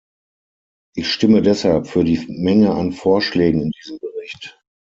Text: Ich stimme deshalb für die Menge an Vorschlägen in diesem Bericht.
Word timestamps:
Ich 0.95 1.13
stimme 1.13 1.43
deshalb 1.43 1.85
für 1.85 2.03
die 2.03 2.25
Menge 2.27 2.71
an 2.73 2.91
Vorschlägen 2.91 3.61
in 3.61 3.69
diesem 3.69 3.99
Bericht. 3.99 4.59